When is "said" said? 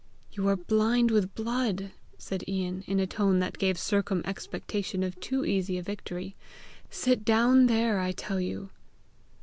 2.17-2.43